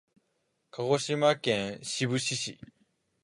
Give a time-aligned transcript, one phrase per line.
[0.71, 2.59] 鹿児島県志布志市